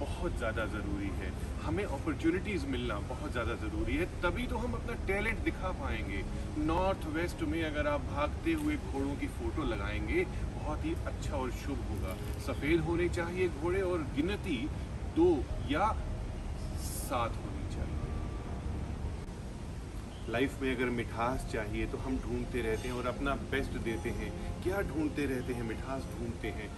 बहुत 0.00 0.36
ज़्यादा 0.38 0.64
ज़रूरी 0.64 1.08
है। 1.08 1.30
हमें 1.62 1.84
अपॉर्चुनिटीज़ 1.84 2.66
मिलना 2.66 2.94
बहुत 2.94 3.32
ज़्यादा 3.32 3.54
ज़रूरी 3.54 3.96
है। 3.96 4.04
तभी 4.22 4.46
तो 4.46 4.56
हम 4.56 4.72
अपना 4.72 4.94
टैलेंट 5.06 5.38
दिखा 5.38 5.70
पाएँगे। 5.70 6.22
नॉर्थ 6.58 7.06
वेस्ट 7.06 7.42
में 7.42 7.62
अगर 7.64 7.86
आप 7.86 8.00
भागते 8.00 8.52
हुए 8.52 8.76
घोड़ों 8.76 9.16
की 9.16 9.26
फ़ोटो 9.26 9.62
लगाएँगे, 9.62 10.24
बहुत 10.54 10.84
ही 10.84 10.94
अच्छा 11.06 11.36
और 11.36 11.50
शुभ 11.50 11.78
होगा। 11.90 12.16
सफ़ेद 12.46 12.80
होने 12.80 13.08
चाहिए 13.08 13.48
घोड़े 13.48 13.80
और 13.82 13.98
गिनती 13.98 14.68
दो 15.16 15.44
या 15.70 15.92
सात 16.80 17.36
होनी 17.36 17.74
चाहिए। 17.74 17.98
लाइफ 20.32 20.62
में 20.62 20.76
अगर 20.76 20.90
मिठास 20.90 21.48
चाहिए 21.52 21.86
तो 21.86 21.98
हम 21.98 22.16
ढूंढते 22.18 22.62
रहते 22.62 22.88
हैं 22.88 22.94
और 22.94 23.06
अपना 23.06 23.34
बेस्ट 23.34 23.72
देते 23.72 24.10
हैं। 24.10 24.30
क्या 24.62 24.80
ढूंढते 24.82 25.26
रहते 25.26 25.54
हैं? 25.54 25.62
मिठास 25.62 26.02
ढूंढते 26.02 26.48
हैं। 26.48 26.70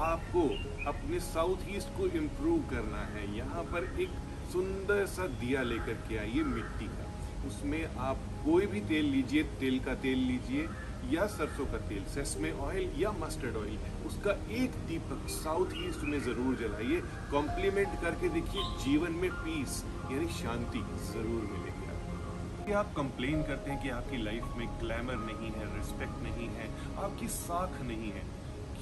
आपको 0.00 0.40
अपने 0.88 1.18
साउथ 1.22 1.68
ईस्ट 1.70 1.96
को 1.96 2.06
इम्प्रूव 2.18 2.60
करना 2.70 3.02
है। 3.08 3.26
यहाँ 3.36 3.62
पर 3.64 3.84
एक 4.00 4.10
सुंदर 4.52 5.04
सा 5.08 5.26
दिया 5.40 5.62
लेकर 5.64 5.94
के 6.08 6.16
आइए 6.18 6.42
मिट्टी 6.46 6.86
का। 6.86 7.12
उसमें 7.46 7.84
आप 7.84 8.18
कोई 8.44 8.66
भी 8.66 8.80
तेल 8.82 9.04
लीजिए, 9.06 9.42
तेल 9.60 9.78
का 9.84 9.94
तेल 10.02 10.18
लीजिए 10.20 10.68
या 11.10 11.26
सरसों 11.28 11.66
का 11.66 11.78
तेल 11.88 12.04
सेसमे 12.04 12.50
ऑयल 12.62 12.92
या 12.98 13.10
मस्टर्ड 13.14 13.56
ऑयल 13.56 13.78
उसका 14.06 14.32
एक 14.56 14.76
दीपक 14.88 15.28
साउथ 15.30 15.74
ईस्ट 15.78 16.04
में 16.04 16.18
ज़रूर 16.22 16.54
जलाइए। 16.56 17.00
कॉम्प्लीमेंट 17.30 18.00
करके 18.02 18.28
देखिए, 18.30 18.62
जीवन 18.84 19.12
में 19.14 19.30
पीस 19.32 19.82
यानी 20.12 20.28
शांति 20.34 20.78
ज़रूर 21.08 21.42
मिलेगी 21.50 21.90
आपको। 21.90 22.78
आप 22.78 22.94
कंप्लेन 22.96 23.42
करते 23.42 23.70
हैं 23.70 23.82
कि 23.82 23.90
आपकी 23.90 24.22
लाइफ 24.22 24.56
में 24.56 24.66
ग्लैमर 24.80 25.16
नहीं 25.24 25.50
है 25.52 25.74
रिस्पेक्ट 25.76 26.22
नहीं 26.22 26.48
है, 26.50 26.70
आपकी 26.98 27.28
साख 27.30 27.80
नहीं 27.82 28.10
है। 28.12 28.22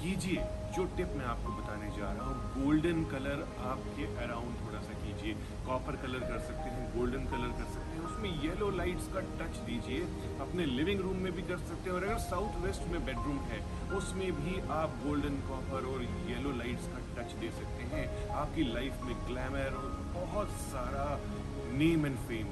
कीजिए, 0.03 0.45
जो 0.77 0.85
टिप 0.97 1.13
मैं 1.17 1.25
आपको 1.25 1.53
बताने 1.53 1.89
जा 1.97 2.13
रहा 2.13 2.25
हूँ, 2.27 2.65
गोल्डन 2.65 3.03
कलर 3.05 3.43
आपके 3.67 4.05
अराउंड 4.25 4.55
थोड़ा 4.61 4.81
सा 4.81 4.95
कीजिए। 4.95 5.35
कॉपर 5.67 5.97
कलर 5.97 6.21
कर 6.21 6.39
सकते 6.39 6.71
हैं, 6.71 6.87
गोल्डन 6.97 7.27
कलर 7.27 7.53
कर 7.59 7.69
सकते 7.75 7.97
हैं, 7.97 8.05
उसमें 8.07 8.43
येलो 8.43 8.71
लाइट्स 8.71 9.07
का 9.09 9.21
टच 9.41 9.61
दीजिए। 9.67 10.01
अपने 10.41 10.67
लिविंग 10.67 11.01
रूम 11.01 11.17
में 11.17 11.33
भी 11.33 11.43
कर 11.43 11.59
सकते 11.59 11.91
हैं, 11.91 11.97
और 11.97 12.05
अगर 12.05 12.19
साउथ 12.19 12.59
वेस्ट 12.65 12.89
में 12.89 13.05
बेडरूम 13.05 13.39
है, 13.53 13.61
उसमें 13.97 14.33
भी 14.33 14.59
आप 14.71 14.99
गोल्डन 15.05 15.37
कॉपर 15.49 15.87
और 15.87 16.03
येलो 16.31 16.57
लाइट्स 16.59 16.89
का 16.89 17.05
टच 17.17 17.33
दे 17.35 17.51
सकते 17.51 17.89
हैं। 17.95 18.29
आपकी 18.43 18.73
लाइफ 18.73 19.05
में 19.05 19.15
ग्लैमर 19.29 19.81
और 19.83 19.89
बहुत 20.15 20.59
सारा 20.67 21.07
नेम 21.73 22.07
एंड 22.07 22.17
फेम। 22.29 22.49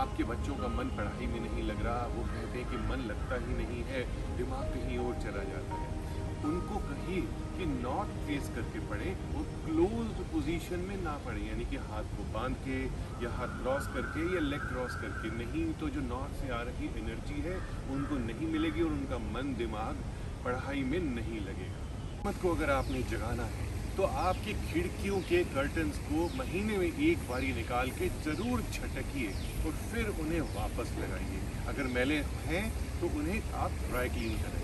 आपके 0.00 0.24
बच्चों 0.24 0.54
का 0.54 0.68
मन 0.68 0.88
पढ़ाई 0.96 1.26
में 1.26 1.40
नहीं 1.40 1.62
लग 1.62 1.84
रहा, 1.86 2.04
वो 2.06 2.22
कहते 2.22 2.58
हैं 2.58 2.70
कि 2.70 2.76
मन 2.76 3.06
लगता 3.06 3.36
ही 3.36 3.54
नहीं 3.54 3.82
है, 3.84 4.02
दिमाग 4.36 4.62
कहीं 4.74 4.98
और 4.98 5.14
चला 5.14 5.42
जाता 5.44 5.80
है। 5.80 5.98
उनको 6.44 6.76
कहिए 6.76 7.20
कि 7.56 7.66
नॉट 7.66 8.12
फेस 8.26 8.48
करके 8.54 8.78
पढ़ें 8.80 9.36
और 9.36 9.42
क्लोज 9.66 10.22
पोजीशन 10.32 10.78
में 10.80 11.02
ना 11.02 11.12
पढ़ें 11.26 11.42
यानी 11.48 11.64
कि 11.64 11.76
हाथ 11.76 12.04
को 12.16 12.24
बाँध 12.32 12.56
के 12.68 12.78
या 13.24 13.30
हाथ 13.30 13.60
क्रॉस 13.62 13.86
करके 13.86 14.34
या 14.34 14.40
लेग 14.40 14.60
क्रॉस 14.60 14.94
करके। 14.94 15.30
नहीं 15.36 15.72
तो 15.74 15.88
जो 15.88 16.00
नॉर्थ 16.00 16.40
से 16.40 16.50
आ 16.50 16.62
रही 16.62 16.86
एनर्जी 16.98 17.40
है, 17.40 17.56
उनको 17.90 18.18
नहीं 18.18 18.52
मिलेगी 18.52 18.82
और 18.82 18.92
उनका 18.92 19.18
मन, 19.18 19.54
दिमाग 19.58 20.04
पढ़ाई 20.44 20.82
में 20.82 20.98
नहीं 21.00 21.40
लगेगा। 21.40 21.88
मत 22.26 22.42
को 22.42 22.54
अगर 22.54 22.70
आपने 22.70 23.02
जगाना 23.02 23.42
है 23.42 23.69
तो 24.00 24.06
आपकी 24.20 24.52
खिड़कियों 24.68 25.16
के 25.28 25.38
कर्टन्स 25.54 25.96
को 26.04 26.26
महीने 26.36 26.76
में 26.78 27.00
एक 27.06 27.24
बारी 27.30 27.52
निकाल 27.54 27.90
के 27.98 28.06
ज़रूर 28.26 28.62
छटकिए 28.72 29.32
और 29.66 29.72
फिर 29.90 30.06
उन्हें 30.22 30.40
वापस 30.54 30.92
लगाइए। 31.00 31.40
अगर 31.72 31.90
मैले 31.96 32.16
हैं 32.46 32.62
तो 33.00 33.06
उन्हें 33.18 33.52
आप 33.64 33.70
ड्राई 33.90 34.08
क्लीन 34.14 34.38
करें। 34.44 34.62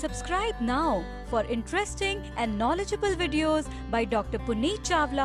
Subscribe 0.00 0.58
now 0.62 1.00
for 1.30 1.46
interesting 1.52 2.24
and 2.38 2.54
knowledgeable 2.56 3.14
videos 3.22 3.68
by 3.92 4.04
doctor 4.14 4.44
Puneet 4.46 4.84
Chawla 4.90 5.10